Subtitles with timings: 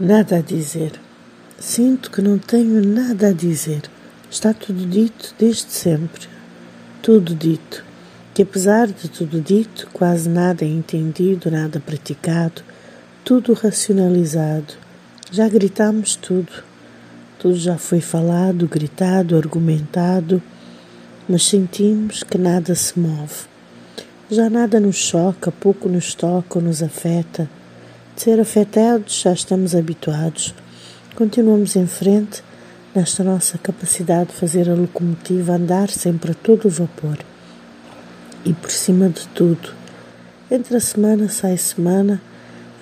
[0.00, 0.92] Nada a dizer.
[1.58, 3.82] Sinto que não tenho nada a dizer.
[4.30, 6.28] Está tudo dito desde sempre.
[7.02, 7.84] Tudo dito.
[8.32, 12.62] Que apesar de tudo dito, quase nada é entendido, nada praticado,
[13.24, 14.74] tudo racionalizado.
[15.32, 16.62] Já gritamos tudo.
[17.36, 20.40] Tudo já foi falado, gritado, argumentado,
[21.28, 23.48] mas sentimos que nada se move.
[24.30, 27.50] Já nada nos choca, pouco nos toca ou nos afeta
[28.22, 30.52] ser afetados, já estamos habituados.
[31.14, 32.42] Continuamos em frente
[32.92, 37.18] nesta nossa capacidade de fazer a locomotiva andar sempre a todo vapor.
[38.44, 39.72] E por cima de tudo,
[40.50, 42.20] entre a semana sai semana,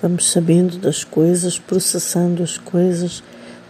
[0.01, 3.21] vamos sabendo das coisas, processando as coisas,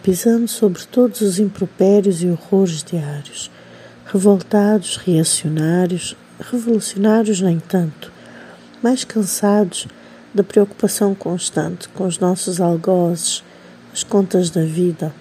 [0.01, 3.51] pisando sobre todos os impropérios e horrores diários,
[4.05, 8.09] revoltados, reacionários, revolucionários nem tanto,
[8.81, 9.85] mais cansados
[10.37, 13.43] da preocupação constante com os nossos algozes,
[13.91, 15.11] as contas da vida.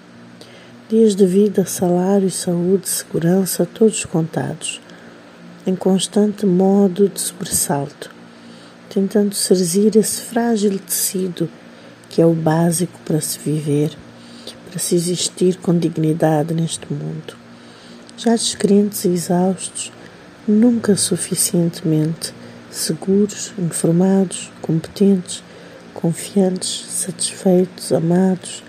[0.87, 4.79] Dias de vida, salário, saúde, segurança, todos contados,
[5.65, 8.11] em constante modo de sobressalto,
[8.89, 11.49] tentando serzir esse frágil tecido
[12.09, 13.97] que é o básico para se viver,
[14.69, 17.35] para se existir com dignidade neste mundo.
[18.15, 19.91] Já descrentes e exaustos,
[20.47, 22.33] nunca suficientemente
[22.69, 25.43] seguros, informados, competentes,
[25.93, 28.63] confiantes, satisfeitos, amados,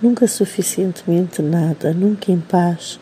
[0.00, 3.00] nunca suficientemente nada, nunca em paz,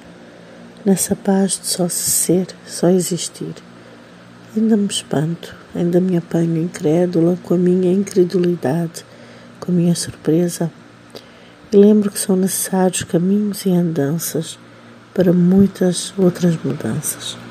[0.85, 3.55] nessa paz de só ser, só existir.
[4.57, 9.05] Ainda me espanto, ainda me apanho incrédula com a minha incredulidade,
[9.59, 10.71] com a minha surpresa,
[11.73, 14.59] e lembro que são necessários caminhos e andanças
[15.15, 17.43] para muitas outras mudanças.